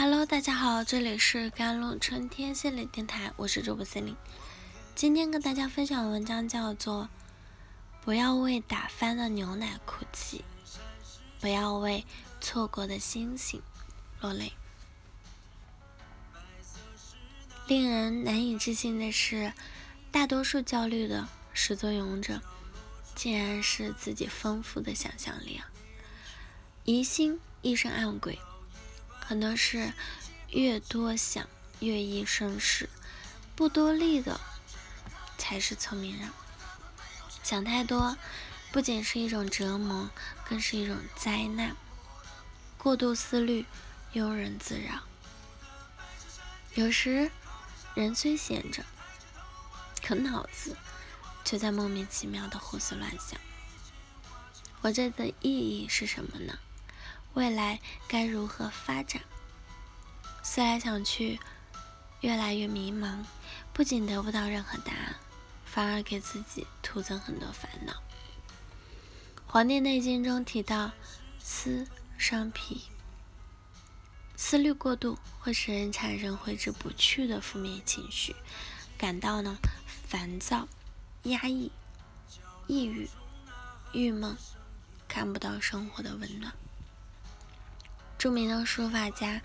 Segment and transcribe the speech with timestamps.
[0.00, 4.14] Hello，大家好，这里是甘露春天心理电台，我是主播森林。
[4.94, 7.08] 今天跟大家分享的文章叫做
[8.04, 10.44] 《不要为打翻的牛奶哭泣，
[11.40, 12.06] 不要为
[12.40, 13.60] 错过的星星
[14.20, 14.52] 落泪》。
[17.66, 19.52] 令人难以置信的是，
[20.12, 22.40] 大多数焦虑的始作俑者，
[23.16, 25.68] 竟然是自己丰富的想象力啊！
[26.84, 28.38] 疑心一生暗鬼。
[29.28, 29.92] 很多事
[30.48, 31.46] 越多想
[31.80, 32.88] 越易生事，
[33.54, 34.40] 不多虑的
[35.36, 36.30] 才是聪明人。
[37.42, 38.16] 想太多
[38.72, 40.08] 不仅是一种折磨，
[40.48, 41.76] 更是一种灾难。
[42.78, 43.66] 过度思虑，
[44.14, 45.02] 庸人自扰。
[46.74, 47.30] 有时
[47.94, 48.82] 人虽闲着，
[50.02, 50.74] 可脑子
[51.44, 53.38] 却在莫名其妙的胡思乱想。
[54.80, 56.58] 活着的意义是什么呢？
[57.34, 59.22] 未来该如何发展？
[60.42, 61.38] 思来想去，
[62.20, 63.24] 越来越迷茫，
[63.72, 65.16] 不仅得不到任何答案，
[65.64, 67.92] 反而给自己徒增很多烦恼。
[69.46, 70.90] 《黄帝内经》中提到，
[71.38, 72.82] 思伤脾，
[74.36, 78.34] 思虑过度会使人产生挥之不去的负面情绪，
[78.96, 80.66] 感到呢烦躁、
[81.24, 81.70] 压抑、
[82.66, 83.08] 抑郁、
[83.92, 84.36] 郁闷，
[85.06, 86.52] 看不到生活的温暖。
[88.18, 89.40] 著名的书法家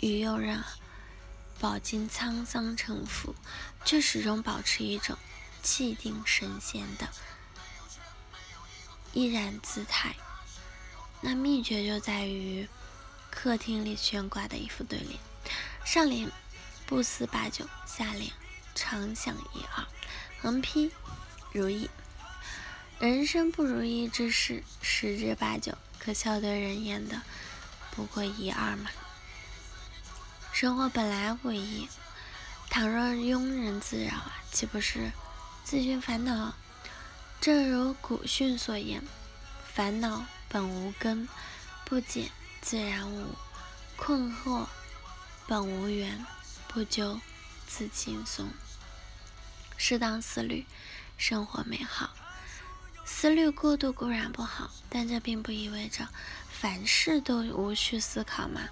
[0.00, 0.64] 于右任
[1.60, 3.34] 饱经沧桑沉浮，
[3.84, 5.18] 却始终保持一种
[5.62, 7.06] 气定神闲的
[9.12, 10.16] 毅然姿态。
[11.20, 12.66] 那秘诀就在于
[13.30, 15.18] 客厅里悬挂的一副对联：
[15.84, 16.32] 上联
[16.86, 18.32] 不思八九，下联
[18.74, 19.84] 常想一二，
[20.40, 20.90] 横批
[21.52, 21.90] 如意。
[22.98, 27.20] 人生不如意之事十之八九，可笑对人言的。
[27.90, 28.90] 不过一二嘛，
[30.52, 31.88] 生活本来不易，
[32.68, 35.12] 倘若庸人自扰啊，岂不是
[35.64, 36.54] 自寻烦恼？
[37.40, 39.02] 正如古训所言
[39.72, 41.28] ：“烦恼本无根，
[41.84, 42.30] 不解
[42.60, 43.34] 自然无；
[43.96, 44.66] 困惑
[45.46, 46.24] 本无缘，
[46.68, 47.20] 不究
[47.66, 48.50] 自轻松。”
[49.76, 50.66] 适当思虑，
[51.16, 52.10] 生活美好。
[53.06, 56.08] 思虑过度固然不好，但这并不意味着。
[56.60, 58.68] 凡事都无需思考吗？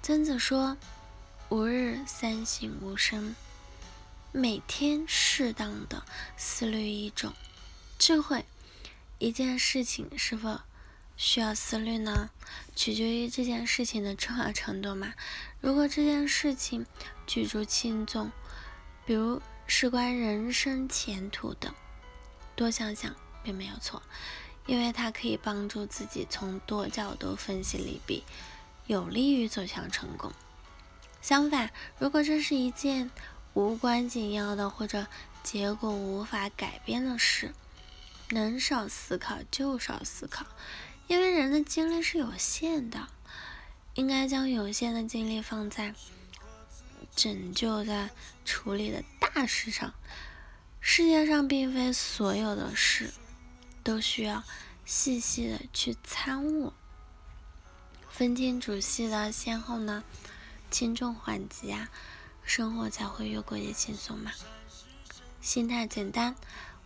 [0.00, 0.78] 曾子说
[1.50, 3.36] ：“吾日三省吾身。”
[4.32, 6.02] 每天适当的
[6.38, 7.34] 思虑一种
[7.98, 8.46] 智慧，
[9.18, 10.60] 一件事情是否
[11.18, 12.30] 需要思虑呢？
[12.74, 15.12] 取决于这件事情的重要程度嘛。
[15.60, 16.86] 如果这件事情
[17.26, 18.32] 举足轻重，
[19.04, 21.74] 比如事关人生前途的，
[22.54, 24.02] 多想想并没有错。
[24.66, 28.24] 因为它可以帮助自己从多角度分析利弊，
[28.86, 30.32] 有利于走向成功。
[31.22, 33.10] 相反，如果这是一件
[33.54, 35.06] 无关紧要的或者
[35.42, 37.52] 结果无法改变的事，
[38.30, 40.46] 能少思考就少思考。
[41.06, 43.08] 因为人的精力是有限的，
[43.94, 45.94] 应该将有限的精力放在
[47.14, 48.10] 拯救、在
[48.44, 49.94] 处理的大事上。
[50.80, 53.12] 世界上并非所有的事。
[53.86, 54.42] 都需要
[54.84, 56.72] 细细的去参悟，
[58.10, 60.02] 分清主细的先后呢，
[60.72, 61.88] 轻重缓急啊，
[62.42, 64.32] 生活才会越过越轻松嘛。
[65.40, 66.34] 心态简单，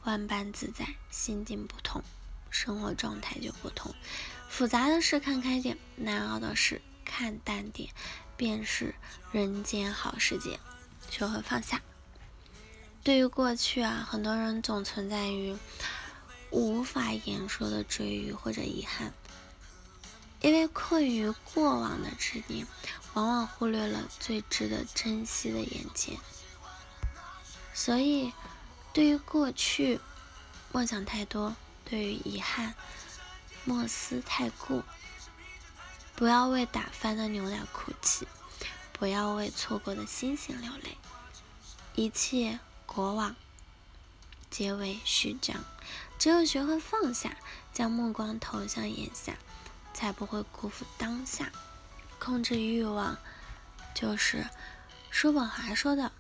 [0.05, 2.03] 万般自在；心境不同，
[2.50, 3.94] 生活状态就不同。
[4.50, 7.88] 复杂的事看开点，难熬的事看淡点，
[8.37, 8.94] 便是
[9.32, 10.61] 人间好时节。
[11.09, 11.81] 学会放下。
[13.03, 15.56] 对于过去啊，很多人总存在于。
[16.50, 19.15] 无法言说的追忆或者遗憾，
[20.41, 22.66] 因为困于过往的执念，
[23.15, 26.19] 往往忽略了最值得珍惜的眼前。
[27.72, 28.33] 所以，
[28.93, 30.00] 对于过去，
[30.72, 32.75] 莫想太多；对于遗憾，
[33.65, 34.84] 莫思太过。
[36.17, 38.26] 不要为打翻的牛奶哭泣，
[38.93, 40.99] 不要为错过的星星流泪。
[41.94, 43.37] 一切过往。
[44.50, 45.64] 皆为序章，
[46.20, 47.34] 只有学会放下，
[47.72, 49.32] 将目光投向眼下，
[49.94, 51.50] 才不会辜负当下。
[52.19, 53.17] 控制欲望，
[53.94, 54.44] 就是
[55.08, 56.12] 叔本华说的：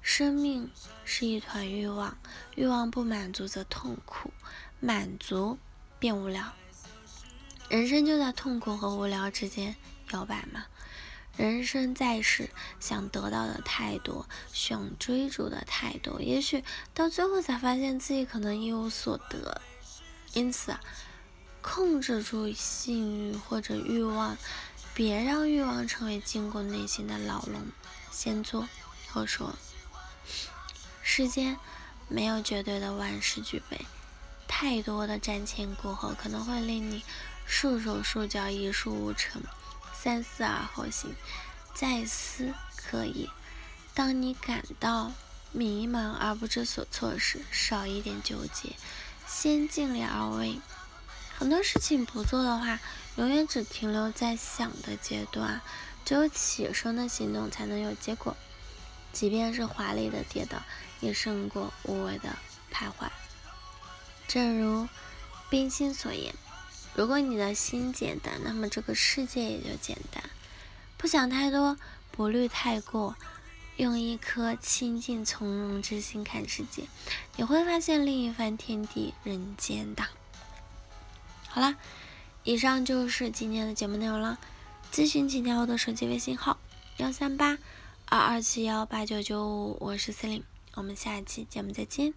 [0.00, 0.70] 生命
[1.04, 2.16] 是一团欲望，
[2.54, 4.32] 欲望不满足则痛苦，
[4.78, 5.58] 满足
[5.98, 6.52] 便无聊。
[7.68, 9.74] 人生就在痛苦和无聊之间
[10.12, 10.66] 摇摆吗？
[11.40, 12.50] 人生在世，
[12.80, 19.62] 想得到的太多，想追逐的太多，也许到最后才发现自己可能一无所得。
[20.34, 20.76] 因此，
[21.62, 24.36] 控制住性欲或者欲望，
[24.92, 27.68] 别让欲望成为禁锢内心的牢笼。
[28.10, 28.68] 先做
[29.08, 29.56] 后说。
[31.02, 31.56] 世间
[32.06, 33.86] 没有绝对的万事俱备，
[34.46, 37.02] 太多的瞻前顾后可能会令你
[37.46, 39.40] 束手束脚、一事无成。
[40.02, 41.14] 三思而后行，
[41.74, 43.28] 再思可以。
[43.92, 45.12] 当你感到
[45.52, 48.76] 迷茫而不知所措时，少一点纠结，
[49.26, 50.58] 先尽力而为。
[51.36, 52.80] 很多事情不做的话，
[53.16, 55.60] 永远只停留在想的阶段。
[56.02, 58.36] 只有起身的行动，才能有结果。
[59.12, 60.62] 即便是华丽的跌倒，
[61.00, 62.36] 也胜过无谓的
[62.72, 63.08] 徘徊。
[64.26, 64.88] 正如
[65.48, 66.34] 冰心所言
[66.94, 70.22] ：“如果你的心简单，那么这个世界也就简单。
[70.96, 71.76] 不想太多，
[72.10, 73.16] 不虑太过，
[73.76, 76.84] 用一颗清净从容之心看世界，
[77.36, 80.04] 你会发现另一番天地人间的。”
[81.48, 81.76] 好了，
[82.44, 84.38] 以上就是今天的节目内容了。
[84.92, 86.58] 咨询请加我的手机微信号：
[86.98, 87.58] 幺三八。
[88.12, 90.42] 二二七幺八九九五，我是司令，
[90.74, 92.12] 我们下期节目再见。